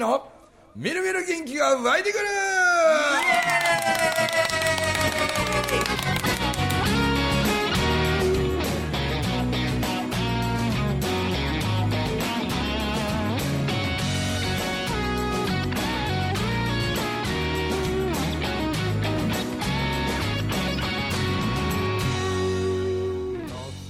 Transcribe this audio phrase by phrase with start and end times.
[0.00, 0.26] の
[0.74, 2.24] みるみる元気が湧いてくる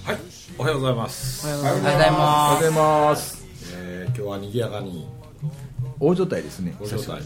[0.05, 0.17] はい
[0.59, 3.47] おはようございます、おはようございおはようまございます。
[3.77, 5.20] えー今日は賑やかに
[6.01, 6.75] 大所帯ですね。
[6.81, 7.11] 大所帯。
[7.11, 7.23] はい。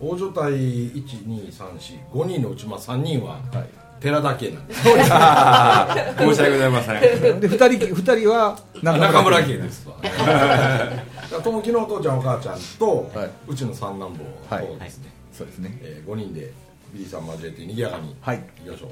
[0.00, 3.68] 大所帯12345人のうちまあ3人ははい。
[4.00, 4.82] 寺田家なんです。
[4.84, 7.40] 申し訳ございません。
[7.40, 9.88] で二人二人は中村家です。
[9.88, 9.96] わ。
[11.42, 13.30] 友樹のお父ちゃんお母ちゃんと、はい。
[13.48, 14.24] うちの三男坊
[14.56, 14.66] はい。
[14.66, 15.78] とですね、そうですね。
[15.82, 16.52] えー、5人で
[16.94, 18.36] ビリーさん交えて賑やかにはい。
[18.36, 18.90] いきましょう。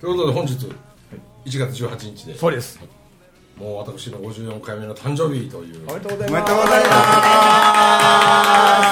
[0.00, 0.54] ということで本日
[1.46, 2.38] 1月18日で。
[2.38, 2.78] そうです
[3.58, 5.82] もう私の54回目の誕生日という。
[5.88, 6.84] おめでとうございおめますでとうござい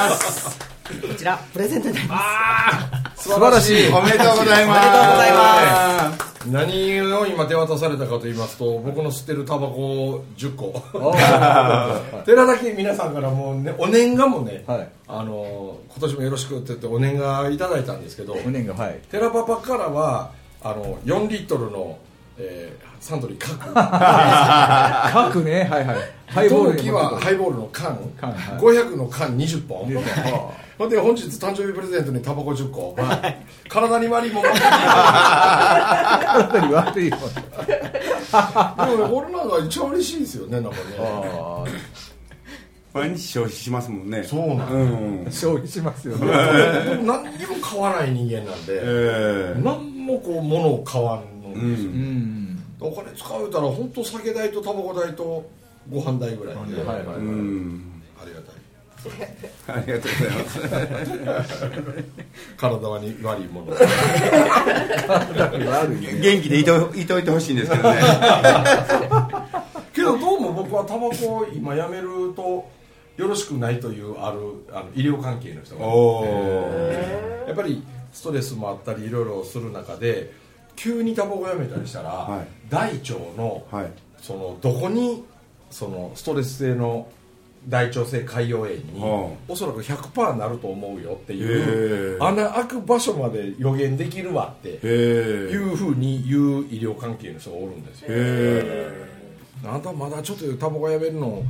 [0.09, 0.59] ます。
[1.09, 2.19] こちらプレゼントになりま
[3.17, 3.29] す。
[3.29, 3.93] 素晴らしい。
[3.93, 4.67] おめでとうござい。
[4.67, 6.49] ますおめでとうございます。
[6.51, 10.83] 何を今手渡されたかと言いますと僕の吸ってるタバコ10個。
[12.25, 14.89] 寺田家皆さんからもうねお年賀もね、はい。
[15.07, 19.01] あの今年もよろしくって言ってお年賀いただいたんですけどお年がはい。
[19.11, 20.31] 寺パパからは
[20.63, 21.99] あの4リットルの、
[22.39, 23.73] えーサントリー各
[25.13, 25.69] 各 ね。
[25.71, 25.97] はいはい。
[26.27, 27.97] ハイボールはハイボールの缶。
[28.21, 28.59] 缶はい。
[28.59, 29.87] 500の缶20本。
[29.87, 30.51] 20本。
[30.77, 32.97] ほんで本日誕生日プレゼントにタバコ10個。
[33.69, 40.83] 体に悪いもん持ってきて体に悪いもんでもねこれなんか一番嬉しいですよねなんかね。
[40.99, 41.65] あ
[42.93, 44.25] 毎日消費しますもんね。
[44.25, 45.25] そうなんうん。
[45.27, 46.27] ー消費しますよね。
[46.89, 49.61] 僕何にも買わない人間なんで、ええ。
[49.63, 52.46] 何もこう物を買わんのですよ、うん
[52.81, 55.49] お金使うたら本当酒代とタバコ代と
[55.91, 57.17] ご飯代ぐらいで、はいはいはい。
[57.17, 58.03] うん。
[58.21, 58.57] ありがたい。
[59.69, 60.19] ありがとうご
[60.69, 60.89] ざい
[61.25, 61.55] ます。
[62.57, 63.67] 体に悪いもの。
[66.21, 68.01] 元気でいといといてほしいんですけどね。
[69.95, 72.69] けどどうも僕はタバコを今やめると
[73.17, 74.39] よろしくないというある
[74.73, 75.87] あの医療関係の人が
[77.47, 77.83] やっぱり
[78.13, 80.33] ストレスもあったりいろいろする中で
[80.77, 82.47] 急にタバコやめたりしたら、はい。
[82.69, 83.93] 大腸のはい。
[84.21, 85.25] そのどこに
[85.71, 87.09] そのストレス性の
[87.69, 98.09] 大腸性潰瘍炎にはおそらく100%なると思うよっていへうー穴開く場所まで予言できるわっていうふうに言う医療関係の人がおるんですよ。
[98.11, 99.07] へ
[99.65, 101.43] あんたまだちょっとタバコやめるの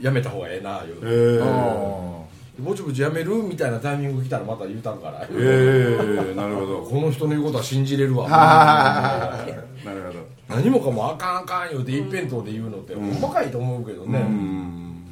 [0.00, 2.24] やめた方がええな言う
[2.58, 5.20] ぼちぼちやめるみたいなタイミング来たらまた言うたるから。
[5.20, 6.82] へえなるほど。
[6.82, 8.28] この人の言うことは信じれるわ。
[8.28, 10.20] なるほど。
[10.48, 15.02] 何もかもあかんあかん言うて一辺倒で言うのって細かいと思うけどね、うん。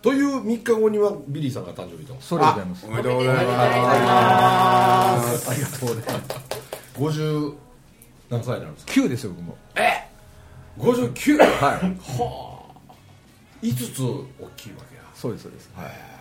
[0.00, 2.16] という3日後にはビリーさんが誕生日と。
[2.20, 2.86] それでございます。
[2.86, 3.42] おめでとうございま
[5.22, 5.50] す。
[5.50, 6.32] ありがとうございます。
[6.98, 7.54] 50
[8.30, 9.58] 何歳なんですか？9ですよ僕も。
[10.78, 11.76] 59は
[13.62, 13.68] い。
[13.68, 15.02] 5つ大きいわけや。
[15.14, 15.70] そうですそうです。
[15.76, 16.11] はい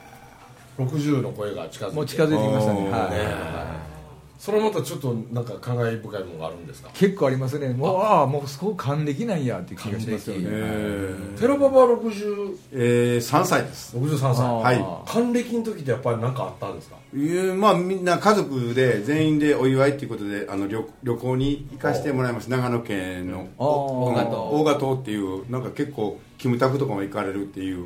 [0.88, 1.96] 60の声が近づいて。
[1.96, 2.90] もう近づいてきましたね。
[2.90, 3.92] はい。
[4.40, 6.90] それはまたちょっとなんか感慨深いものがあるんですか？
[6.96, 7.70] 結構ありますね。
[7.74, 8.22] もうあ。
[8.24, 10.44] あもうすごく還暦なんやっていう気がしますよね。
[10.50, 13.96] え寺パパは60え3歳です。
[13.96, 14.46] 63歳。
[14.48, 14.84] はい。
[15.06, 16.96] 還暦の時ってやっぱり何かあったんですか？
[17.18, 22.50] いうまあみんな家族で全員でお祝いっていうことであの旅旅行に行かせてもらいます。
[22.50, 23.48] 長野県の。
[23.58, 27.86] 大賀島大賀島っていうなんか結構キムタクとかも行かれるっていう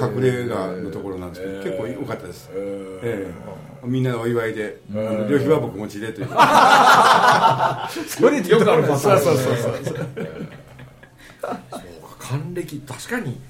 [0.00, 1.64] 隠れ家のところなんですけど、えー。
[1.64, 2.52] 結構良かったです、ー。
[2.56, 3.34] ええ。
[3.82, 6.28] えみんなのお祝いで、旅費は僕持ちでという。
[8.06, 9.96] それよくあるパターンそうそうそうそうそう
[11.42, 11.60] か
[12.18, 13.40] 還暦確かに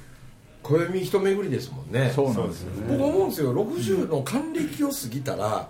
[0.63, 2.13] 暦一巡りですもんね。
[2.15, 2.97] そうなんですよね。
[2.97, 3.55] 僕思うんですよ。
[3.55, 5.69] 60の還暦を過ぎたら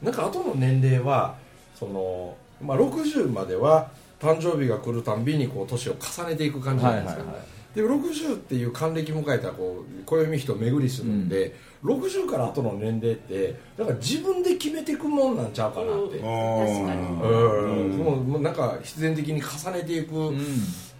[0.00, 1.36] なんか後の年齢は
[1.74, 3.90] その、まあ、60までは
[4.20, 7.46] 誕生日が来るたんびにこう年を重ねていく感じなんですよ、はいはいはい。
[7.74, 17.90] で60っていう還暦迎えたらこう暦人巡りするんで、60から後の年齢ってだから自分で決めていくもんなんちゃうかなって、確かうん。
[17.98, 20.38] もうもうなんか必然的に重ねていくうん。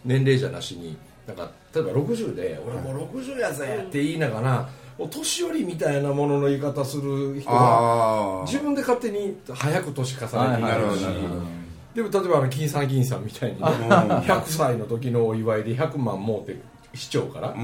[0.04, 0.96] 年齢じゃなしに
[1.26, 11.62] なんか例えば60で「俺もう60やぜ」って言いながらお年寄りみたいなものの言い方する人は自分で勝手に早く年重ねているほどなるほ
[11.94, 16.58] でも例えばあの金さん銀さんみたいにね100歳の時のお祝いで100万儲って
[16.94, 17.54] 市長から、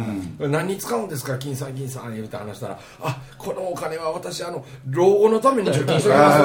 [0.49, 6.40] 何に使うんですか金さん銀さん言うて話したらあこのお金は私あの老後のために貯金しておきます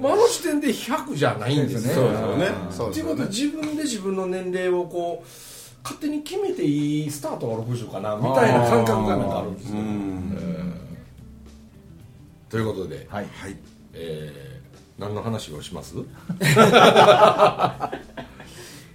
[0.00, 1.92] まああの時点で100じゃないんですね。
[1.94, 2.46] そうですよね。
[2.46, 5.28] いうことで自分で自分の年齢をこう
[5.82, 9.76] 勝手に決めていいスタートが60かなみたいな感覚がなんかあるんですよ、
[12.48, 13.26] ということで、はい。
[13.32, 13.56] はい。
[13.94, 14.60] えー
[15.00, 15.94] 何の話をします？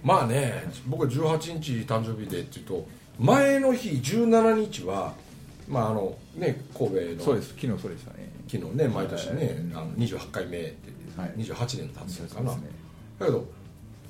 [0.04, 2.86] まあね僕は18日誕生日でっていうと
[3.18, 5.14] 前の日17日は
[5.68, 7.24] まああのね神戸の。
[7.24, 7.48] そうです。
[7.60, 8.30] 昨日そうでしたね。
[8.48, 11.30] 昨日ね毎年ね、あの28回目って、はい。
[11.38, 12.60] 28年経つのかな、ね。
[13.18, 13.44] だけど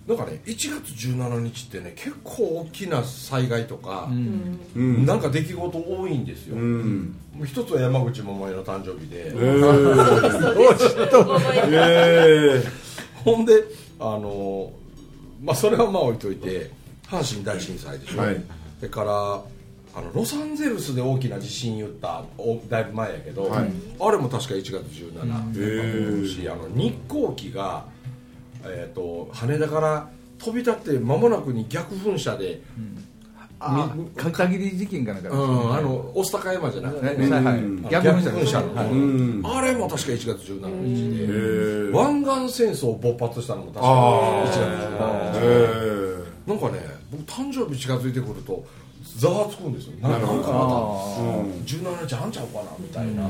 [0.06, 5.04] なんかね1月17日ってね結構大きな災害とか、うん。
[5.04, 7.16] なんか出来事多いんですよ、うん。
[7.34, 10.54] もう一つは山口百恵の誕生日で、えー。
[12.62, 12.64] え
[13.24, 13.64] ほんで
[13.98, 14.72] あの
[15.42, 16.70] まあそれはまあ置いといて
[17.08, 18.40] 阪神大震災でしょ、はい。
[18.78, 23.72] それからあのロサンゼルスで大きな地震言ったおだいぶ前やけど、はい。
[23.98, 27.86] あれも確か1月17日、ーしあの日航機が、
[28.68, 32.60] えー、と羽田から飛び立って間もなくに逆噴射で、
[33.58, 37.16] あ片桐事件かなんかうん、あの御巣鷹山じゃなくて、はい。
[37.16, 37.90] はい。
[37.90, 38.30] 逆逆噴射。
[38.30, 38.90] 噴射の、はい。
[38.90, 39.42] うん。
[39.46, 41.92] あれも確か1月17日で、えー。
[41.92, 46.80] 湾岸戦争勃発したのも確かあ1月ー17日えなんかね
[47.10, 48.64] 僕誕生日近づいてくると
[49.16, 49.92] ざわつくんですよ。
[50.00, 50.46] なんかまあた
[51.64, 53.26] 17日あんちゃうかなみたいな、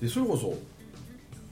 [0.00, 0.54] でそれこそ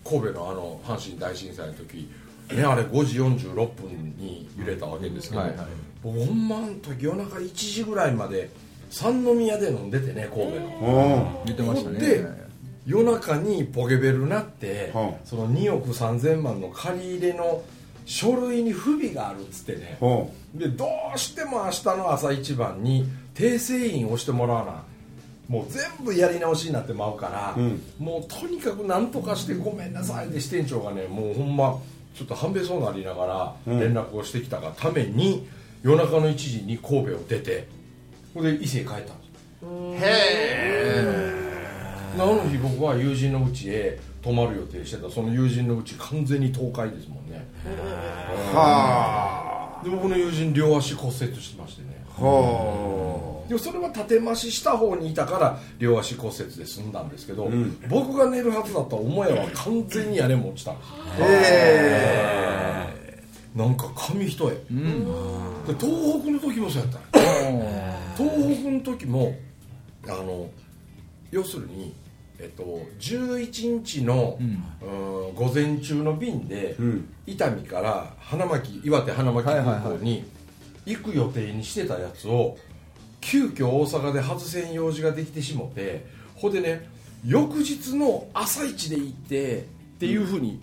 [0.09, 2.11] 神戸のあの阪神大震災の時
[2.55, 5.67] ねあれ5時46分に揺れたわけですけど、はいはい。
[6.03, 8.49] 僕ほんまの時夜中1時ぐらいまで
[8.91, 10.67] 三宮で飲んでてね神戸の。
[11.43, 11.99] お言ってましたね。
[11.99, 12.27] で
[12.87, 17.63] 夜中にポケベルなって、はあその2億3000万の借り入れの
[18.07, 19.99] 書類に不備があるっつってね。
[20.01, 24.83] ほでどうしても明日の朝一番に訂正印をしてもらわな
[25.49, 27.83] もう全部やり直しになってまうから、うん。
[27.99, 31.79] もうとにかく何とかしてごめんなさいで支店長がねもうほんま
[32.15, 33.81] ちょっと半べそうになりながらうん。
[33.81, 35.49] 連絡をしてきたがために、
[35.83, 37.69] 夜中の1時に神戸を出て
[38.35, 39.29] これで伊勢へ帰ったんです
[42.15, 45.09] あの日僕は友人の家へ泊まる予定してた。
[45.11, 47.47] その友人の家完全に倒壊ですもんね。
[47.65, 52.05] うはで僕の友人両足骨折してましてね。
[52.19, 52.23] あ。
[52.23, 52.98] は
[53.49, 57.81] でもそれは縦増しした方にいたから両足骨折で済んだんですけど、ん。
[57.89, 60.73] 僕が寝るはずだった母屋は完全に屋根も落ちた。
[60.73, 63.25] んですあえ
[63.55, 65.05] なんか紙一重、うん。
[65.67, 66.99] で東北の時もそうやった。
[68.17, 69.35] 東北の時も
[70.07, 70.51] あの
[71.31, 71.95] 要するに、
[72.39, 72.63] えっと、
[73.01, 74.65] 11日の、うん。
[74.89, 77.09] うん午前中の便で、うん。
[77.27, 80.25] 伊丹から花巻岩手花巻空港に
[80.85, 82.57] 行く予定にしてたやつを
[83.21, 86.89] 急遽大阪で外せん用事ができてしもてほんでね
[87.27, 89.63] 翌日の朝一で行ってっ
[89.99, 90.61] ていうふうに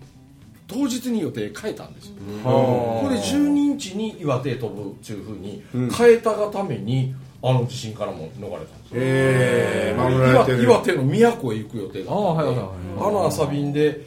[0.68, 3.48] 当日に予定変えたんですよ、はこれ12
[3.78, 5.90] 日に岩手へ飛ぶっていうふうにうん。
[5.90, 8.94] 変えたがためにあの地震からも逃れたんですよ。
[8.94, 12.56] ええ守られ岩手の宮古へ行く予定だったんでああはい
[12.98, 14.00] あの朝便でと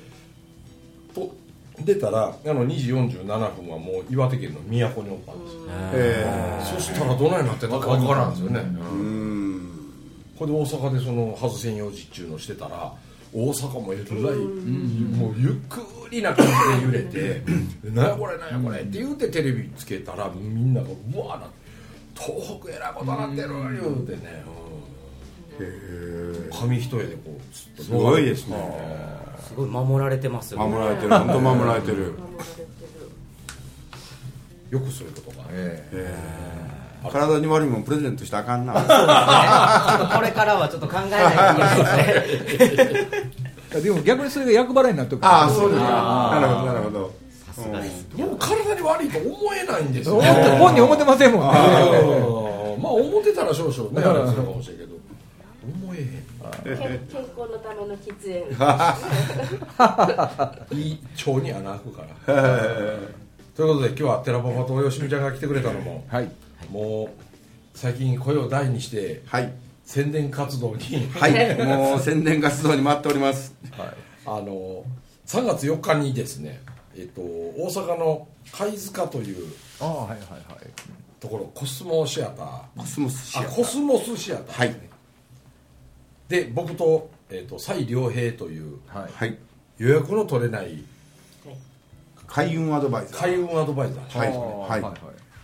[1.85, 5.61] 出たらあの2時47分はもう岩手県の宮古におったんですよ。
[5.93, 9.69] えそしたらどないなってたか分からんですよね、えうん。
[10.37, 12.93] これで大阪でその外せん用事っちゅうのをしてたら
[13.33, 14.35] 大阪もえらい、
[15.15, 16.47] もうゆっくりな感
[16.81, 17.41] じで揺れて
[17.93, 21.55] 「何やこれ何やこれ」って言うてテレビつけたらみんながうわーなって
[22.19, 23.49] 「東北えらいことなってる」
[23.81, 24.43] 言うてね、
[25.59, 27.39] へえうん紙一重でこ
[27.77, 28.57] うすごいですね
[29.47, 30.65] すごい守られてますよね。
[30.65, 31.09] 守られてる。
[31.19, 32.13] 本当守られてる。
[34.69, 36.15] よくそういうことが、え
[37.11, 38.73] 体に悪いもんプレゼントしたらあかんな。
[38.73, 38.85] ちょっ
[40.09, 43.07] とこれからはちょっと考えないといけないですね。
[43.75, 45.25] えでも逆にそれが役払いになってくる。
[45.27, 45.87] ああそうですか
[46.33, 47.11] なるほどなるほど。
[47.47, 48.05] さすがです。
[48.15, 51.59] でも体に悪いと思えないんですよ思って本人思ってませんもんね。
[51.59, 54.95] うんまあ思ってたら少々ねあれするかもしれんけど。
[55.85, 56.18] 思えへん
[56.63, 58.13] 健健康のための喫
[60.69, 60.81] 煙。
[60.81, 62.35] いい腸に穴開くから
[63.55, 66.29] ということで今日は寺パパとよしみちゃんが来てくれたのもはい。
[66.71, 69.51] もう最近声を大にしてはい。
[69.85, 71.65] 宣伝活動に、はい。
[71.65, 73.55] もう宣伝活動に待っております。
[74.25, 74.83] あの
[75.25, 76.61] 3月4日にですね、
[76.95, 79.47] えっと、大阪の貝塚という
[79.79, 80.19] ああはいはいはい。
[81.19, 82.61] ところコスモシアター。
[82.77, 83.55] コスモスシアあター。
[83.55, 84.88] コスモスシアターはい
[86.29, 89.11] で僕と,、えっと蔡良平というはい。
[89.11, 89.37] はい。
[89.77, 90.83] 予約の取れない
[92.27, 93.19] 開運アドバイザー。
[93.19, 94.29] 開運アドバイザー、はい。
[94.29, 94.81] ああはい。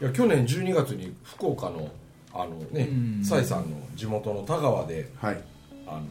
[0.02, 1.90] いや去年12月に福岡の
[2.34, 3.24] あのねうん。
[3.24, 5.42] 蔡さんの地元の田川ではい。
[5.88, 6.02] あの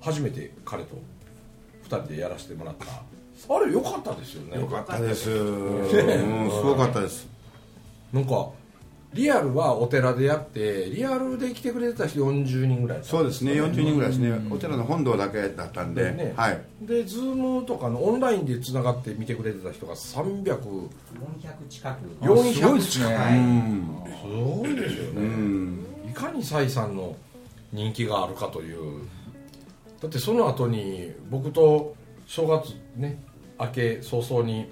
[0.00, 0.96] 初めて彼と
[1.84, 2.86] 2人でやらせてもらった。
[3.54, 4.60] あれ良かったですよね。
[4.60, 5.30] よかったです。
[5.30, 7.26] うんすごかったです。
[8.12, 8.50] なんか
[9.14, 13.52] リアルはお寺でやってリアルで来てくれてた人40人ぐらいそうですね。
[13.52, 14.32] 40人ぐらいですね。
[14.50, 16.32] お寺の本堂だけだったんで、ね。
[16.36, 16.60] はい。
[16.80, 20.88] でズームとかのオンラインでつながって見てくれてた人が300 400
[21.68, 22.24] 近く。
[22.24, 23.14] 400すごいですね。
[23.14, 23.38] はい。
[23.38, 24.04] うん。
[24.06, 27.14] すごいですようね、んいかに蔡さんの
[27.72, 29.02] 人気があるかという。
[30.00, 31.94] だってその後に僕と
[32.26, 33.22] 正月ね
[33.60, 34.66] 明け早々に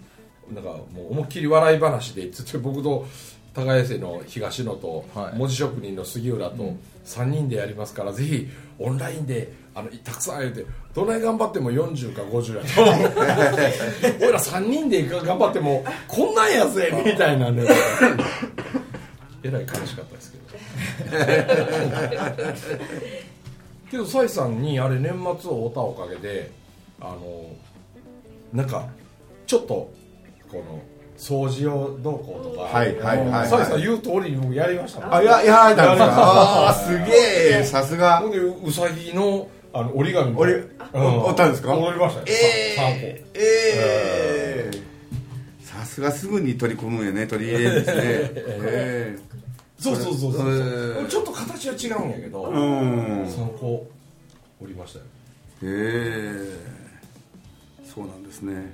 [0.53, 3.07] なんかもう思いっきり笑い話でつって僕と
[3.55, 5.39] 耕瀬の東野とはい。
[5.39, 12.83] 文字職人の杉浦と3人でやりますから、ぜひオンラインであのたくさん言うてどない頑張っても40か50やと。
[14.25, 17.65] 俺ら3人で頑張ってもこんなんやぜみたいなね
[19.43, 20.45] えらい悲しかったですけど。
[23.91, 26.51] けど蔡さんにあれ年末を会ったおかげで
[27.01, 27.47] あの
[28.53, 28.89] なんか
[29.47, 29.93] ちょっと
[30.51, 30.81] この
[31.21, 32.63] 掃除をどうこうとか。
[32.63, 35.15] はいはいはい蔡さん言う通りに僕やりましたもん。
[35.15, 40.59] あいやいやなんですかああすげえさすがほんでうさぎのあの折り紙も折り
[40.95, 44.83] うん折ったんですか折りましたよ、えさ3個えええ
[45.63, 49.19] さすがすぐに取り込むよね取り入れるんですねえ
[49.79, 53.87] そうそうそうそう、えーちょっと形は違うんやけど、えうん3個
[54.61, 55.05] 折りましたよ
[55.63, 56.57] え
[57.85, 58.73] えそうなんですね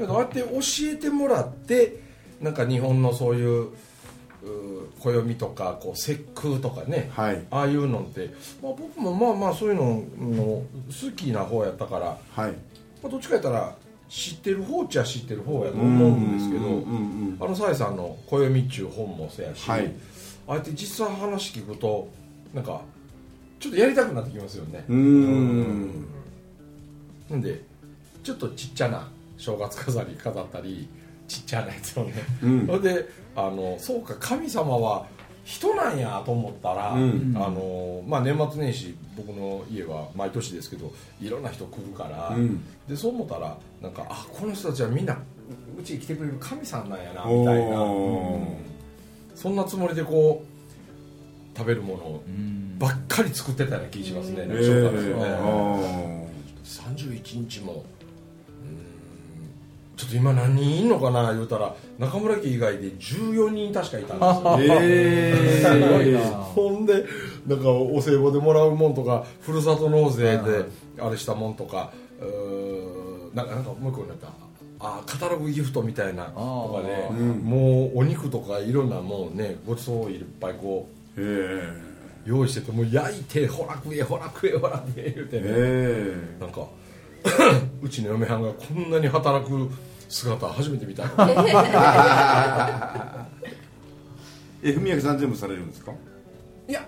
[0.00, 0.58] だからああやって教
[0.92, 2.00] えてもらって
[2.40, 3.68] なんか日本のそういう
[4.42, 7.42] う暦とかこう節句とかね、はい。
[7.50, 8.30] ああいうのって、
[8.62, 10.64] まあ、僕もまあまあそういうのの好
[11.14, 12.52] きな方やったから、はい。
[13.02, 13.76] まあ、どっちかやったら
[14.08, 19.92] 知ってる方っちゃ知ってる方やと思うんですけどあのサイさんの「暦っちゅう本もそうやし、はい。
[20.48, 22.08] ああやって実際話聞くと
[22.54, 22.80] なんか
[23.58, 24.84] ちょっとやりたくなってきますよね。
[24.88, 24.96] うん。
[24.96, 26.06] うん。
[27.28, 27.62] なんで
[28.22, 29.06] ちょっとちっちゃな
[29.40, 30.88] 正月飾り飾ったり
[31.26, 32.66] ちっちゃなやつをね、うん。
[32.66, 35.06] それであのそうか神様は
[35.44, 37.32] 人なんやと思ったら、うん。
[37.36, 42.62] あのまあ、年末年始僕の家は毎年ですけどいろんな人来るから、うん。
[42.86, 45.16] でそう思ったらなんかあこの人たちはみんな
[45.78, 48.46] うちに来てくれる神さんなんやなみたいな、うん。
[49.34, 52.22] そんなつもりでこう食べるものを
[52.78, 56.26] ばっかり作ってたような気がしますね、え正月はね。
[56.26, 56.30] え
[56.64, 58.89] 31日もうーん
[60.00, 61.34] ちょっと今何人いんのかな？
[61.34, 64.78] 言うたら中村家以外で14人確かいたんですよ。
[64.80, 66.20] えすごいな。
[66.20, 67.04] ほんで
[67.46, 70.64] なんかお歳暮でもらうもんとかふるさと納税で
[70.98, 74.28] あれしたもんとかうーなんかなんかもう一個になった
[74.80, 80.88] あカタログギフトみたいなとかで、うんもうお肉とかいろんなもうねごちそうをいっぱいこ
[81.18, 81.90] うえ
[82.24, 86.66] 用意しててもう焼いてほら食えほら食えほら食え言うてね、えなんか
[87.82, 89.68] うちの嫁はんがこんなに働く
[90.10, 91.04] 姿初めて見た
[94.62, 95.92] え文明さん全部されるんですか？
[96.68, 96.86] いや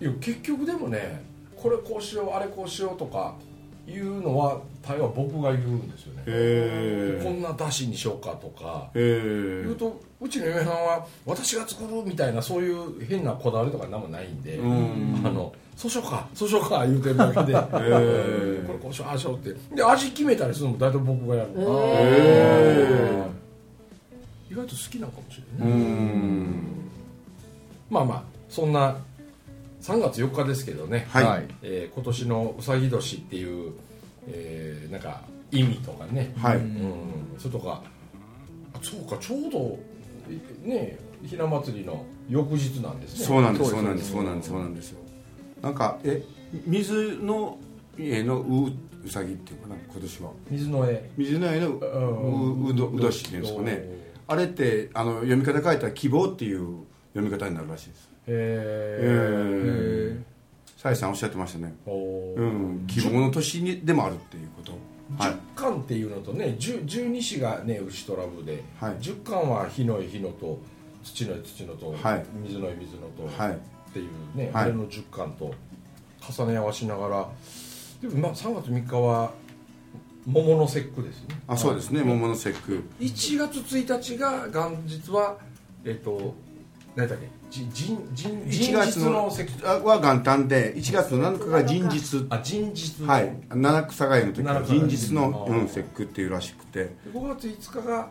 [0.00, 1.24] いや結局でもね
[1.56, 3.34] これこうしようあれこうしようとか
[3.86, 15.20] いうのは大概僕が言うんですよね、へこんなだしにしようかとかえ言うとうちの嫁はんは私が作るみたいなそういう変なこだわりとか何もないんで、ん。
[15.24, 18.66] あのそうしようかそうしようか言うてるだけで、ー。
[18.66, 19.54] これこうしようああしようって。
[19.74, 23.26] で味決めたりするのも大体僕がやる、え
[24.50, 26.54] 意外と好きなのかもしれうない、ん。
[27.90, 28.96] まあまあそんな
[29.82, 33.72] 3月4日ですけどね、はい、はいえー今年のうさぎ年っていう、
[34.28, 36.56] えーなんか意味とかね、はい。
[36.56, 37.82] うん、それとか
[38.72, 39.93] あそうかちょうどい
[40.62, 43.24] ねひな祭りの翌日なんですね。
[43.26, 44.90] そうなんですそううなんですすそうなんですそうなんです。
[44.90, 44.98] よ
[45.62, 46.22] なんかえ
[46.66, 47.58] 水の
[47.98, 50.30] 家のううさぎっていうかな今年は。
[50.50, 51.10] 水の絵。
[51.16, 53.88] 水の家のううどうどしっていうんですかね。
[54.26, 58.08] あれってあの読み方変えたら希望っていう読み方になるらしいです。
[58.08, 60.22] へええ
[60.78, 61.74] サイさんおっしゃってましたね。
[61.86, 62.84] うん。
[62.86, 64.72] 希望の年にでもあるっていうこと
[65.18, 65.32] はい。
[65.32, 68.96] 十巻っていうのとね十十二支がね牛とラブで、はい。
[69.00, 70.60] 十巻は火の絵火のと
[71.02, 72.24] 土の絵土のと、はい。
[72.42, 73.52] 水の絵水のと、はい。
[73.52, 73.56] っ
[73.92, 74.64] ていうね、はい。
[74.64, 75.54] あれの十巻と
[76.20, 77.28] 重ね合わしながら
[78.00, 79.32] でもまあ3月3日は
[80.26, 81.40] 桃の節句ですね。
[81.46, 82.02] あそうですね。
[82.02, 82.82] 桃の節句。
[82.98, 85.36] 1月1日が元日は
[85.84, 86.34] えっ、と
[86.96, 87.28] 何だっけ？
[87.50, 89.30] じ人人1人月日の
[89.84, 92.26] は元旦で1月の7日が人日。
[92.30, 93.08] あ人日の。
[93.08, 93.36] はい。
[93.48, 96.94] 七草がゆの時人日の、うん、節句っていうらしくて。
[97.12, 98.08] 5月5日が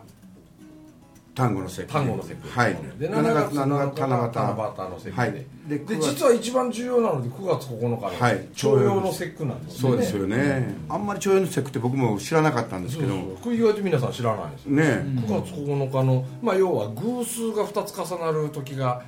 [1.34, 1.92] 単語の節句。
[1.92, 2.48] 単語の節句。
[2.48, 2.76] はい。
[2.98, 4.84] で7 7月月7 7日日七が七夕。
[4.84, 5.32] 夕の節句で,、はい。
[5.32, 8.48] でで9月実は一番重要なので9月9日のはい。
[8.54, 9.96] 徴用の節句なんですよね。
[9.96, 13.14] そうですよね、あんまり徴用の節句って僕も知らなかったんですけど。
[13.42, 14.82] そう意外と皆さん知らないんですよね。
[15.26, 19.02] 9月9日の、まあ、要は偶数が2つ重なる時が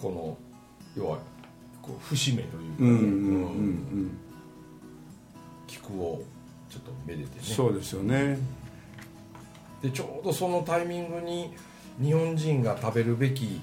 [0.00, 0.36] この
[0.96, 1.18] 要は
[1.80, 4.06] こう節目というか、うんうんうんううん。
[4.06, 4.10] ん
[5.66, 6.22] 菊を
[6.68, 7.42] ちょっとめでてね。
[7.42, 8.38] そうですよね。
[9.82, 11.54] でちょうどそのタイミングに
[12.00, 13.60] 日本人が食べるべき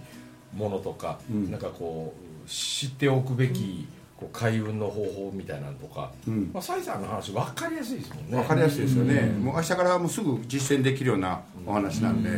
[0.55, 1.51] ものとか、うん。
[1.51, 2.13] なんかこ
[2.45, 6.51] う知っておくべきこう開運の方法みたいなのとか、うん。
[6.53, 8.37] まあ、サイさんの話分かりやすいですもんね。
[8.37, 12.29] 分かりやすいですよね、もう明日からもうすぐ実践できるようなお話なんで、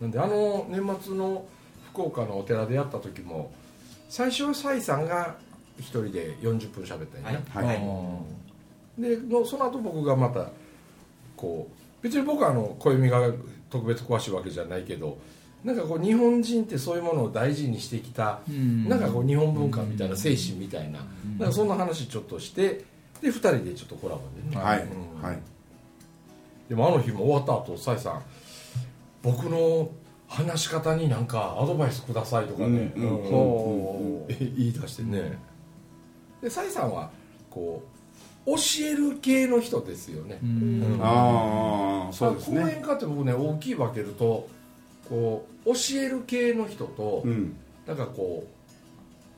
[0.00, 1.44] なんであの年末の
[1.92, 3.50] 福岡のお寺でやった時も
[4.08, 5.36] 最初はサイさんが
[5.78, 7.66] 一人で40分喋ったんやね、はい。
[7.66, 7.76] はい。
[8.98, 10.50] でのその後僕がまた
[11.36, 13.20] こう別に僕はあの暦が
[13.68, 15.18] 特別詳しいわけじゃないけど
[15.64, 18.88] なんかこう日本人ってそういうものを大事にしてきた、うん。
[18.88, 21.00] なんかこう日本文化みたいな精神みたいな,、
[21.38, 22.84] なんかそんな話ちょっとして
[23.20, 25.22] で2人でちょっとコラボでね、はい、うん。
[25.22, 25.38] はい。
[26.68, 28.22] でもあの日も終わった後サイさん
[29.22, 29.90] 僕の
[30.28, 35.38] 話し方になんかアドバイスくださいとかね、うんうん言い出してね、
[36.40, 37.10] でサイさんは
[37.50, 37.95] こう
[38.46, 40.82] 教える系の人ですよね、うん。
[40.94, 41.00] うん。
[41.02, 44.48] ああそうです講演ね家って僕ね大きい分けると
[45.08, 47.56] こう教える系の人と、うん。
[47.86, 48.56] なんかこう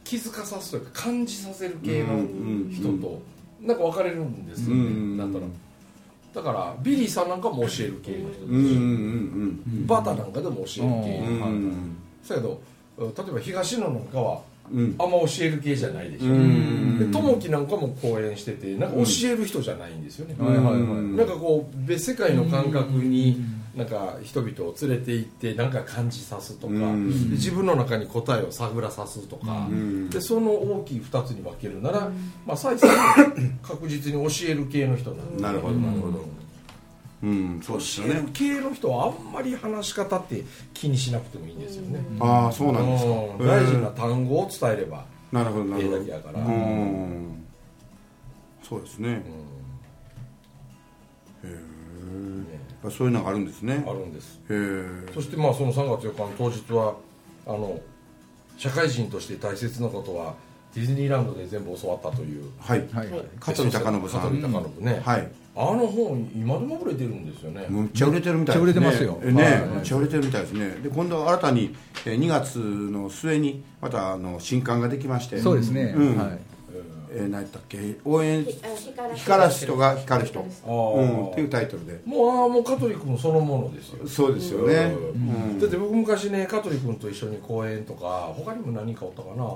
[0.05, 2.25] 気づかさすというか感じさせる系の
[2.71, 3.21] 人と、
[3.61, 5.50] なんか分かれるんですよね、うんなんとなく。
[6.35, 11.97] だからビリーさんなんかも教える系の人です、うんうんうんバタなんかでも教える系、うんうはいん。
[12.27, 12.61] だけど
[12.99, 14.41] 例えば東野なんかはうん
[14.99, 20.77] あんま教える系じゃないでしょ、友樹なんかも講演しててなんか教える人じゃないんですよね、はいはいはい。
[21.17, 23.43] なんかこう別世界の感覚に
[23.75, 27.31] なんか人々を連れて行ってなんか感じさすとか、うん。
[27.31, 30.11] で自分の中に答えを探らさすとか、うん。
[30.11, 32.11] でその大きい2つに分けるなら、
[32.47, 33.33] まあ、サイさんは
[33.63, 35.43] 確実に教える系の人なんで。
[35.43, 36.25] なるほどなるほど
[37.23, 38.15] うんそうですよね。
[38.15, 43.11] 教える系の人はあんまり話し方って気にしなくてもいいんですよね、ああそうなんですか。
[43.11, 43.47] うん。
[43.47, 45.99] 大事な単語を伝えれば、なるほどなるほど。
[45.99, 46.45] ええだから。
[46.45, 47.45] うん。
[48.63, 49.09] そうですね。
[49.09, 49.23] へ
[51.45, 51.49] え。
[51.49, 52.91] ね。
[52.91, 53.85] そういうのがあるんですね。
[53.87, 54.41] あるんです。
[54.49, 55.13] へえ。
[55.13, 56.95] そしてまあその3月4日の当日は
[57.47, 57.81] あの
[58.57, 60.35] 社会人として大切なことは
[60.75, 62.50] ディズニーランドで全部教わったという。
[62.61, 62.87] はい。
[62.93, 63.25] はいはい。
[63.41, 63.83] 香信さん。
[63.83, 65.28] 香取孝信ね、はい
[65.60, 67.66] あの本今でも売れてるんですよね。
[67.68, 68.66] むっちゃ売れてるみたいですね。
[68.66, 69.60] めっちゃ売れてますよえね、はい。
[69.66, 70.68] むっちゃ売れてるみたいですね。
[70.82, 71.75] で今度新たに
[72.06, 75.38] えー2月の末にまたあの新刊ができまして。
[75.40, 76.16] そうですね、うん。
[76.16, 76.38] はい。
[77.10, 77.97] えー、何やったっけ？
[78.04, 82.00] 応援光らす人が光る人、あうーん、っていうタイトルで。
[82.04, 84.06] もうああもう香取君そのものですよ。
[84.06, 84.94] そうですよね、
[85.58, 89.50] だって僕昔ね香取君と一緒に公演とか他にも何かおったかな。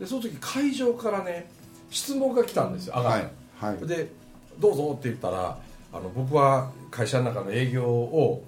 [0.00, 1.48] でその時会場からね
[1.90, 3.30] 質問が来たんですよ上がはい。
[3.60, 3.86] はい。
[3.86, 4.10] で
[4.58, 5.58] 「どうぞ」って言ったら
[5.92, 8.44] あの僕は会社の中の営業を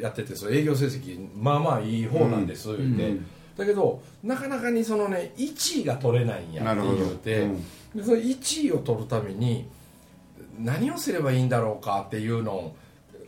[0.00, 2.96] やっててその営業成績まあまあいい方なんです、うん。
[2.96, 7.58] 言って、うんだけどなかなかにそのね1位が取れないんやって言うて、なるほ
[7.94, 9.66] でその1位を取るために
[10.60, 12.76] 何をすればいいんだろうかっていうのを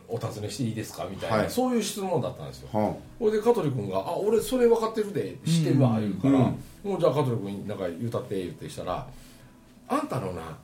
[0.07, 1.49] お尋ねしていいですかみたいな、はい。
[1.49, 2.69] そういう質問だったんですよ。
[2.71, 6.91] はそれで香取君が「あ俺それ分かってるで知ってるわ」言うから、うん。
[6.91, 9.07] もうじゃあ香取君なんか言うたって言ってしたら
[9.89, 10.57] 「あんたのな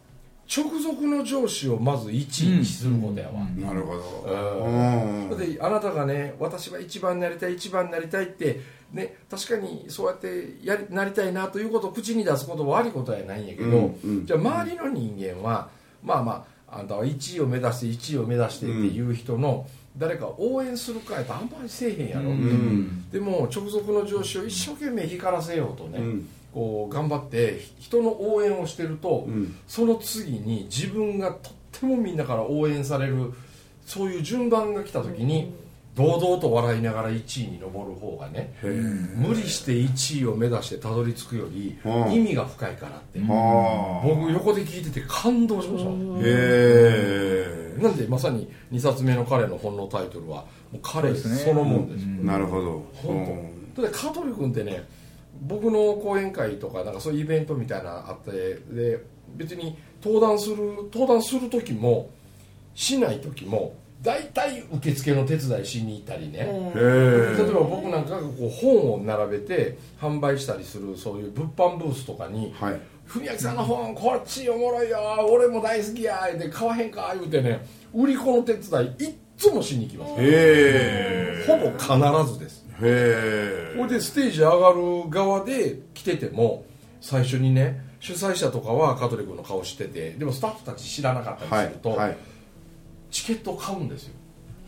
[0.48, 4.26] 直属の上司をまず1位にすることやわ」あなるほど。
[4.26, 5.24] うん。
[5.24, 5.30] うん。
[5.30, 14.26] だってあなたがね私は一番になりたい一番になりたいってね確かにそうやってやりなりたいなということを口に出すことは悪いことはないんやけど、うんうん。
[14.26, 15.70] じゃあ周りの人間は
[16.04, 22.24] まあまああんたは1位を目指して1位を目指してっていう人の誰か応援するかやったらあんまりせえへんやろ。
[22.24, 23.10] って、ん。
[23.10, 29.58] でも直属の上司を一生懸命光らせようとね、うんこう頑張って人の応援をしてると、うん。
[29.68, 33.34] その次に自分がとってもみんなから応援される
[33.86, 35.54] そういう順番が来た時に
[35.96, 43.20] 堂々と笑いながら1位に上る方がね無理して1位を目指してたどり着くよりうん意味が深いからって。
[43.20, 44.08] はあ。
[44.08, 45.92] 僕横で聞いてて感動しました。
[46.24, 52.12] へなんでまさに2冊目の彼の本のタイトルはもう彼そのもんですよ。
[52.22, 52.86] えなるほど。
[52.94, 53.44] 本
[53.76, 53.82] 当。
[53.82, 54.88] だって香取君ってね
[55.42, 58.32] 僕の講演会とかなんかそういうイベントみたいなのあって
[58.72, 59.00] で
[59.36, 60.56] 別に登壇する
[60.94, 62.10] 登壇する時も
[62.74, 77.14] しない時も大体受付の手伝いしに行ったりね、へ例ええば僕なんかがこう本を並べて販売したりするそういう物販ブースとかにはい文明さんの本こっちおもろいよ俺も大好きやで買わへんか？
[77.16, 80.12] 言うてね売り子の手伝い行っつもしに来ます。
[80.14, 86.66] ほぼ必ずですへえこれでステージ上がる側で来てても
[87.02, 92.18] 最初にね主催者とかは香取君の顔知っててでもスタッフたち知らなかったはいりすると、はい
[93.16, 94.14] チケットを買うんですよ。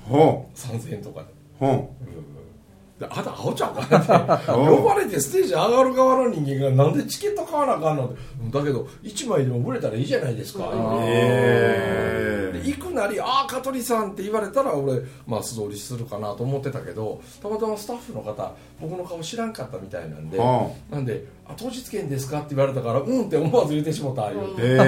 [0.05, 1.27] ほ3000円とかで。
[1.27, 1.33] う。
[1.59, 2.11] ほで
[3.01, 3.95] あんたアホちゃうかって。
[4.51, 8.17] 呼ばれてステージ上がる側の人間がなんでチケット買わなあかんのって。
[8.51, 10.71] だけど1枚でも売れたらいいじゃないですか。
[12.53, 24.85] で行くなり「ああ香取さん」って言われたら俺まあ素通りするかなと思ってたけどたまたまスタッフの方僕の顔知らんかったみたいなんであなんであ「当日券ですか?」って言われたから「うん」って思わず言ってしもた言うて、へでえ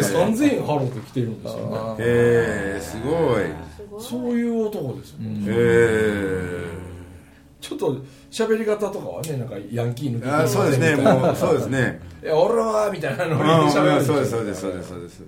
[0.00, 2.04] 3000円払うて来てるんですよね。
[2.04, 3.44] へえすごい。
[3.76, 4.02] すごい。
[4.02, 5.18] そういう男ですよ。
[5.20, 6.91] ね、へえ
[7.62, 7.96] ちょっと
[8.30, 10.96] 喋り方とかはねなんかヤンキー抜きあそうですね。
[10.96, 12.00] もうそうですね。
[12.22, 15.22] いや俺はみたいなのうんに喋るそうですそうですそうですそうです。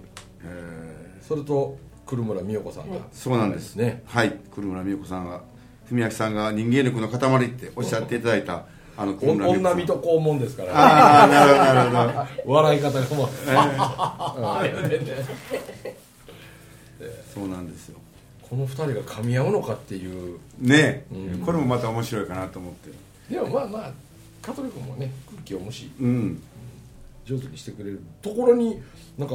[1.29, 3.77] それと久留村美代子さんが、そうなんです。
[3.77, 4.03] ね。
[4.07, 4.37] はい。
[4.55, 5.41] 久村美代子さんが
[5.89, 8.65] 文明さんが人間力の塊っておっしゃっていただいた
[8.97, 12.27] あの女人肛門ですから、ああなるほどなるほど。
[12.55, 13.29] 笑い方がも う、
[17.33, 17.99] そうなんですよ
[18.55, 20.39] この二人が噛み合うのかっていう。
[20.61, 21.07] ね。
[21.13, 21.39] うん。
[21.41, 22.91] これもまた面白いかなと思って。
[23.35, 23.93] でもまあまあ
[24.43, 26.43] 香取君もね空気をもしうん。
[27.25, 28.81] 上手にしてくれるところに
[29.19, 29.35] なんか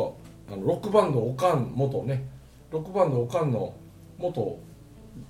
[0.52, 2.24] あのロックバンドおかん元ね。
[2.72, 3.74] ロックバンドおかんの
[4.18, 4.58] 元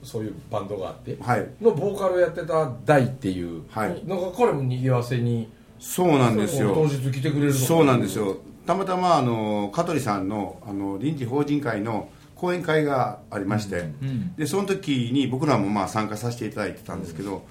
[0.03, 1.49] そういうバンドがあってはい。
[1.59, 4.03] のボーカルをやってた大っていう、はい。
[4.05, 5.49] なんか彼もにぎわせに
[5.79, 6.75] そうなんですよ。
[6.75, 8.37] 当日来てくれるそうなんですよ。
[8.67, 14.35] たまたまあの香取さんのあの臨時法人会の講演会がありまして、うん。
[14.35, 17.43] でその時に僕らもまあ参加させていただいてたんですけど、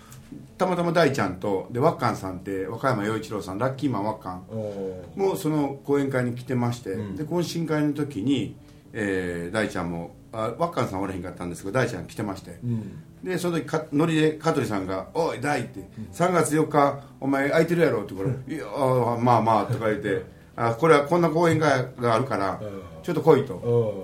[0.56, 4.44] たまたま大ちゃんとでワッカンさんって和歌山陽一郎さんラッキーマンワッカン
[5.16, 7.16] うんもその講演会に来てまして、うん。
[7.16, 8.56] で懇親会の時に、
[8.92, 13.02] えー大ちゃんもあワッカンさんおらへんかったんですけど大ちゃん来てまして、うん。
[13.22, 15.80] でその時かノリで香取さんが「おい大」って
[16.12, 20.24] 「3月4日お前空いてるやろ」ってこれ「いやあまあまあ」とか言って
[20.56, 22.82] 「あこれはこんな講演会があるからうん。
[23.02, 23.54] ちょっと来い」と。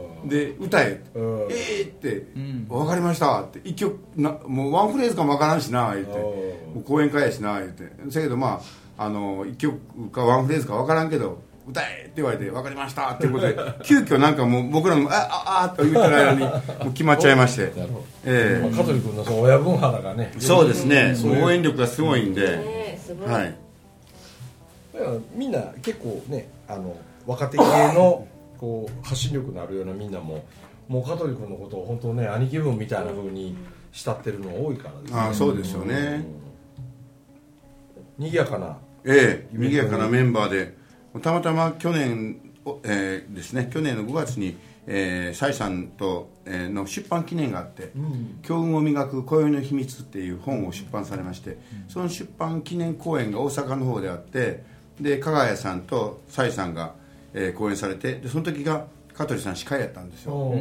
[0.08, 1.02] うんで歌え。
[1.14, 1.48] うん。
[1.50, 2.38] えーって。
[2.38, 3.60] ん「分かりました」って。
[3.64, 6.12] 一曲なもうワンフレーズかも分からんしな言って。
[6.12, 6.74] うん。
[6.74, 7.90] もう講演会やしな言って。
[8.10, 8.60] せやけどま
[8.98, 9.78] ああの一曲
[10.10, 17.72] かワンフレーズか分からんけど歌えって言われて分かりましたっていうことで 急遽なんかもう僕らも「あああ」と言ってる間にもう決まっちゃいまして。
[18.24, 18.62] ええ。
[18.62, 20.32] まあ、香取君のその親分肌がね。
[20.38, 21.14] そうですね。
[21.42, 22.42] 応援力がすごいんで。
[22.42, 23.54] ねえすごい、はい。
[24.94, 28.26] だからみんな結構ねあの若手系の
[28.58, 30.44] こう発信力のあるようなみんなも
[30.88, 33.56] もう香取君のことを本当ね兄貴分みたいなふうに
[33.92, 35.18] 慕ってるの多いからですね。
[35.18, 36.24] ああそうですよね。
[38.18, 38.78] にぎやかな。
[39.04, 40.76] ええ賑やかなメンバーで。
[41.22, 43.70] たまたま去年、おえーですね。
[43.72, 47.92] 去年の5月にえー、サイさんと、えーの出版記念があって
[48.42, 51.56] 「強運を磨く今宵の秘密」っていう本を出版されまして、
[51.88, 54.62] その出版記念公演が大阪の方であって
[55.00, 56.94] で加賀谷さんとサイさんが、
[57.34, 60.54] えー講演されてでその時が香取さん司会やったんですよ。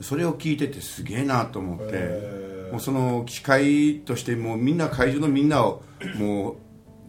[0.00, 5.82] それを聞いててすげえなと思って、もうその司会としてもうみんな会場のみんなを
[6.16, 6.56] もう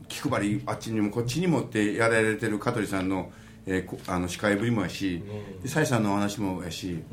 [0.08, 3.32] 気配りあっちにもこっちにもってやられてる香取さんの,、
[3.66, 5.22] えーこあの司会ぶりもやし
[5.62, 7.04] でサイさんのお話もやし、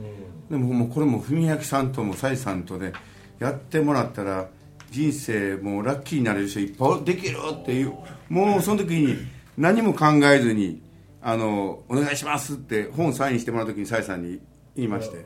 [0.50, 2.92] でももうこれも文明さんともサイさんとで
[3.40, 4.46] やってもらったら
[4.90, 7.94] 人生もうラッキーになれる人いっぱいできるっていう
[8.28, 9.16] もうその時に
[9.58, 10.80] 何も考えずに
[11.26, 14.40] あの「お願いします」って本サインしてもらう時にサイさんに
[14.76, 15.24] 言いまして。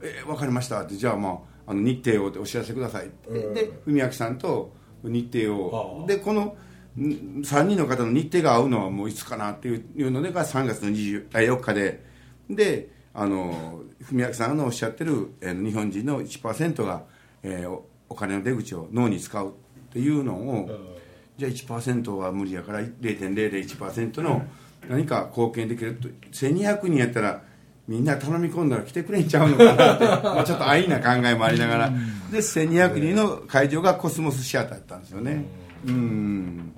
[0.00, 6.56] えー、分かりましたってじゃあまああの日程をお知らせくださいで文明さんと日程をでこの
[6.96, 12.04] ん3人の方の日程が合うのはもういつかなっていういうのでが3月の20あ4日で
[12.48, 17.02] であの文明さんのおっしゃってる、えー日本人の1%が、
[17.42, 19.52] えーおお金の出口を脳に使うっ
[19.92, 20.70] ていうのを、
[21.36, 24.42] じゃあ1%は無理やから0.001%の
[24.88, 27.42] 何か貢献できると1200人やったら
[27.86, 31.92] みんな頼み込んだら来てくれんちゃうのかなって まあちょっと安易な考えもありながら。
[32.30, 35.44] で1200人の会場がコスモスシアターやったんですよね。
[35.86, 36.72] うん。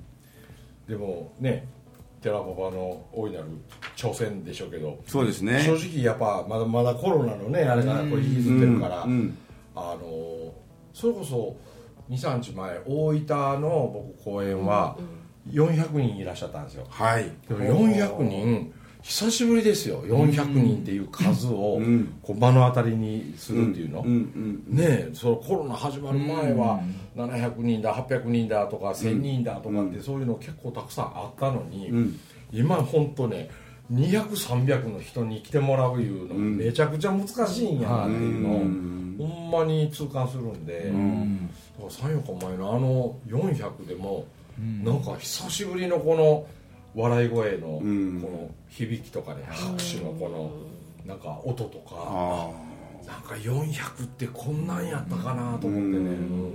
[0.87, 1.67] でもね
[2.21, 3.45] 寺パパの大いなる
[3.97, 5.61] 挑戦でしょうけどそうですね。
[5.65, 9.11] 正直やっぱまだまだコロナのねあれがこれ引きずってるから、うん。
[9.11, 9.37] うん。
[9.75, 10.53] あの
[10.93, 11.57] それこそ
[12.09, 14.97] 23日前大分の僕公演は
[15.49, 16.85] 400人いらっしゃったんですよ。
[16.89, 17.31] はい。
[17.47, 20.03] でも400人久しぶりですよ。
[20.03, 22.13] 400人っていう数をうん。
[22.21, 26.81] こう目の当たりにするっていうの、うんうんねえそのコロナ始まる前は
[27.15, 32.19] 700人だ800人だとか1000人だとかってそういうの結構たくさんあったのに、うん。
[32.51, 33.49] 今本当ね
[33.91, 36.57] 200300の人に来てもらういうのん。
[36.57, 39.01] めちゃくちゃ難しいんやなっていうのをうん。
[39.17, 40.93] ほんまに痛感するんで、だか
[41.83, 44.25] ら34日前のあの400でも、
[44.83, 46.45] なんか久しぶりのこの
[46.95, 48.21] 笑い声のこん。
[48.21, 50.51] の響きとかね拍手のこの
[51.05, 51.95] なんか音とか。
[51.95, 52.49] あ
[53.07, 56.51] なんか400ってこんなんやったかなと思ってね、うん。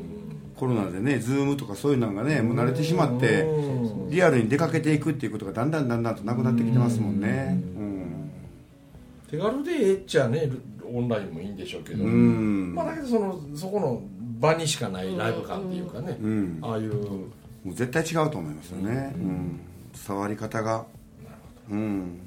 [0.57, 7.61] コロナでねズームとかそういうのがねもう慣れてしまってうんリアルに出かけていくっていうことがだんだんだんだんとなくなってきてますもんね。
[7.77, 8.31] うん。
[9.29, 10.51] 手軽でええっちゃね
[10.85, 12.75] オンラインもいいんでしょうけど、うん。
[12.75, 14.01] まあ、だけどそのそこの
[14.39, 16.59] 場にしかないライブ感っていうかね、うん。
[16.63, 16.93] ああいう
[17.67, 19.13] もう絶対違うと思いますよね。
[19.17, 19.61] うん。
[20.07, 20.87] 伝わり方が。
[21.69, 22.21] うん。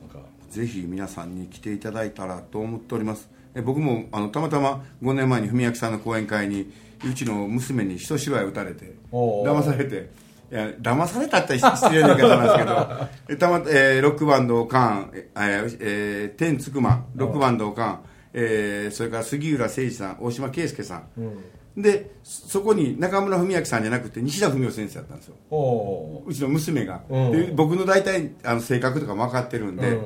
[0.00, 0.18] なんか。
[0.50, 3.30] ぜひ皆さんに来ていただいたらと思っております。
[3.54, 6.72] え僕もあのたまたま5年前に文明さんの講演会に
[7.08, 10.10] うちの娘に一芝居打たれて騙されて。
[10.50, 18.00] いや騙されたって失礼な言い方なんですけど えたま、えーロックバンドをカン、えーえー天つくまロックバンドをカン、
[18.32, 21.08] えーそれから杉浦誠二さん大島圭介さん、
[21.76, 25.34] でそこに中村文明さんじゃなくて西田文雄先生だったんですよ。
[26.26, 26.32] う。
[26.32, 27.32] ちの娘が、うん。
[27.32, 30.00] で僕の大体あの性格とかも分かってるんで、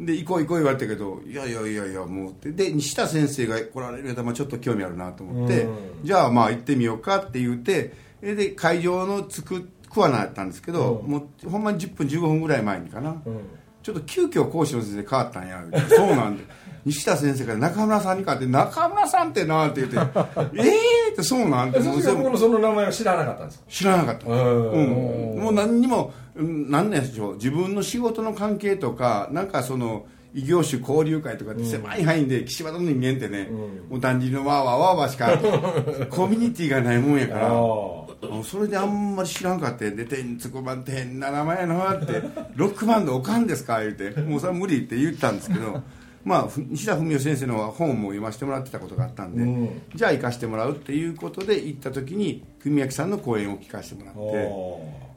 [0.00, 2.50] うで行こう行こう言われたけどいやいやいやいやもうって。
[2.50, 5.76] で西田先生が来られる間まあちょっと興味あるなと思って、うん。
[6.02, 11.10] じゃあまあ行ってみようかって言ってえで会場の着く桑名だったんですけど、うん。
[11.10, 13.40] もうほんまに10分15分ぐらい前にかな、うん
[13.84, 15.62] ちょっと急遽講師の先生変わったんや。
[15.90, 16.44] そうなんで。
[16.86, 19.98] 西田先生から中村さんに変わって中村さんってなって言って。
[20.56, 20.68] え
[21.10, 23.64] えってそうなんてえそ僕のその名前は知らなかったんですか？
[23.68, 25.34] 知らなかった、うん。
[25.34, 27.34] うん、もう何にもうん何年でしょう。
[27.34, 33.48] 自分の仕事の関係とかなんかその異業種交流会とかって狭い範囲で岸和田の人間ってね、
[33.88, 42.22] もうだんじりのわーわーわーわーしか コミュニティがないもんやからそれであんまり知らんかってで「天つこばんって変な名前やな」って
[42.56, 45.82] 「ロックバンドおかんですか?」言うて「もうそれは無理」って言ったんですけど
[46.24, 49.82] まあふ西田文雄先生の本も読ませてもらってたことがあったんで、うん。
[49.94, 54.16] じゃあ行かしてもらうっていうことで行った時に文明さんの講演を聞かせてもらあっ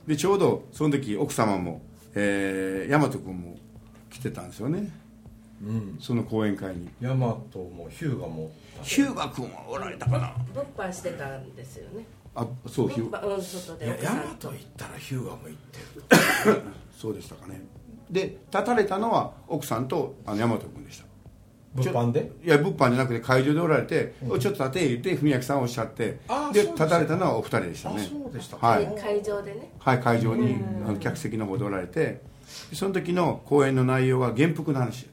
[0.05, 1.81] てでちょうどその時奥様も、
[2.13, 3.55] えー、大和君も
[4.09, 4.89] 来てたんですよね
[5.63, 5.97] うん。
[5.99, 6.89] その講演会に。
[7.01, 8.51] ヤマトもヒューガも
[8.83, 10.33] ヒューガ君はおられたかな？
[10.53, 12.05] 物販してたんですよね。
[12.35, 13.85] あそうヒュー物販うん外で。
[13.85, 16.61] いやヤマ奥さんト行ったらヒューガも行ってる。
[16.95, 17.61] そうでしたかね。
[18.09, 21.05] で立たれたのは奥さんとあの大和君でした。
[21.75, 22.31] 物販で？
[22.43, 26.19] いや物販じゃなくて会場でおられて、ちょっと立て言って文明さんおっしゃって
[26.53, 28.57] で立たれたのはお二人でしたあねそうでした。
[28.57, 28.87] はい。
[28.99, 29.69] 会場でね。
[29.77, 30.55] はい、会場に
[30.87, 32.21] あの客席の方でおられて
[32.69, 35.07] でその時の講演の内容は原服の話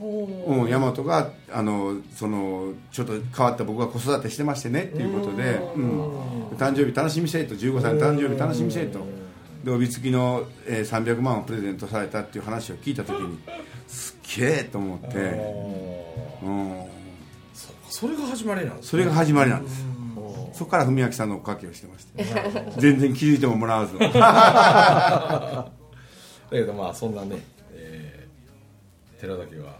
[0.00, 9.00] うん、大和があのそのちょっと変わった僕が子育てしてましてねっていうことで、うん、誕生日楽しみせいと15歳の誕生日楽しみせいと。
[9.62, 13.38] で帯付きの、えー300万をプレゼントされたっていう話を聞いた時に
[13.86, 15.16] すっげえと思って、
[16.42, 16.86] うん、
[17.52, 19.84] そそれが始まりなんですそれが始まりなんです。
[20.54, 22.24] そこから文明さんの追っかけをしてました。
[22.80, 23.98] 全然気づいてももらわず。
[24.00, 25.70] だ
[26.50, 27.36] けどまあそんなね、
[27.72, 28.10] えー
[29.20, 29.79] 寺崎は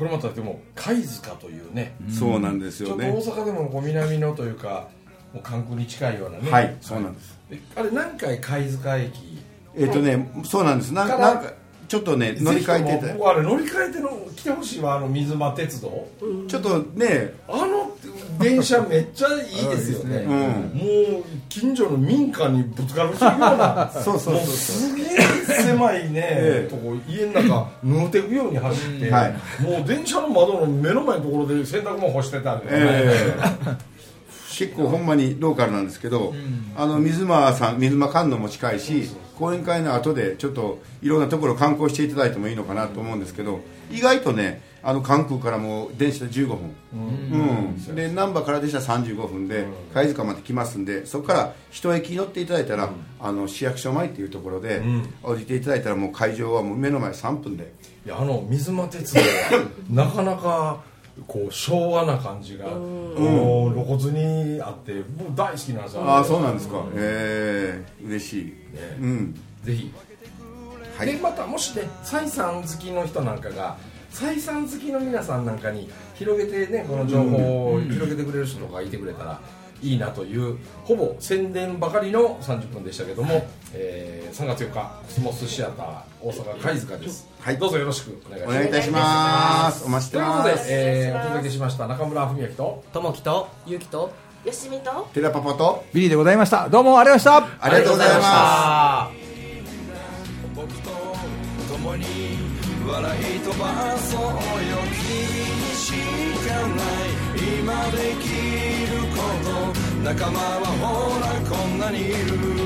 [0.00, 4.88] これまたでも貝塚というね、そうなんですちょっとよね大阪でもこう南のというか
[5.34, 6.50] もう関空に近いようなね。
[6.50, 7.38] はいそうなんです。
[7.50, 9.42] えあれ何回貝塚駅
[9.76, 10.94] えっ、とねそうなんです。
[10.94, 11.52] なんか
[11.86, 16.08] ちょっとね乗り換えててあれ乗り換えての来てほしいわあの水間鉄道。
[16.48, 17.94] ちょっとねあの
[18.40, 20.16] 電車めっちゃいいですよね。
[20.18, 20.32] うん。
[20.32, 23.90] もう近所の民家にぶつかるしような。
[23.92, 24.44] そうそうそうそう。
[24.44, 25.06] もすげえ
[25.62, 29.62] 狭いね、ええとこ家の中ぬうていくように走って、はい。
[29.62, 33.12] もう電車の窓の目の前のところで洗濯物干してたんで、え
[33.66, 33.90] え。
[34.60, 36.34] 結構ほんまにローカルなんですけど、
[36.76, 47.94] あの水間さん水間観音も近いし講演会の後でちょっといろんなところ観光していただいてもいいのかなと思うんですけど意外とねあの関空からもう電車で15分、うん。
[47.94, 52.90] で難波から電車35分で貝塚まで来ますんでそこから一駅乗っていただいたら、
[53.20, 54.82] あの市役所前っていうところで
[55.22, 57.72] 降りていただいたらもう会場はもう目の前3分で。
[58.06, 59.26] いやあの水間鉄道は
[59.90, 60.80] なかなか
[61.26, 66.82] こう昭和な感じが、もう露骨にあって僕大好きなんですよああそうなんですか。
[66.94, 68.54] ええ嬉しい、
[69.00, 69.40] うん。
[69.62, 69.92] ぜひ、
[70.96, 71.06] はい。
[71.06, 73.76] でまたもしね採算好きの人なんかが
[74.12, 79.40] 採算好きの皆さんなんかに広げてねこの情報を広げてくれる人とかいてくれたら
[79.82, 87.58] いいなというほぼ宣伝ばかりの30分でしたけども、えー3月4日コスモスシアター大阪貝塚です、はい。
[87.58, 88.54] どうぞよろしくお願いします。
[88.54, 89.84] お願いいたします。
[89.84, 94.12] お待ちしてということでます、えーお届けしました中村文明とともきとゆうきと
[94.44, 96.68] よしみと寺パパとビリーでございました。
[96.68, 97.66] どうもありがとうございました。
[97.66, 99.10] ありがとうございま
[100.74, 100.89] した
[103.00, 104.28] 笑い飛ばそうよ
[104.92, 105.92] 君にし
[106.46, 107.08] かない
[107.58, 108.28] 今でき
[108.92, 109.48] ること
[110.04, 112.59] 仲間はほらこんなにいる